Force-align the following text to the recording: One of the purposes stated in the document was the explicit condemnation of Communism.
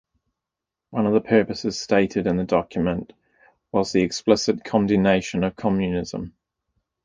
One 0.89 1.05
of 1.05 1.13
the 1.13 1.21
purposes 1.21 1.79
stated 1.79 2.25
in 2.25 2.37
the 2.37 2.43
document 2.43 3.13
was 3.71 3.91
the 3.91 4.01
explicit 4.01 4.63
condemnation 4.63 5.43
of 5.43 5.55
Communism. 5.55 6.33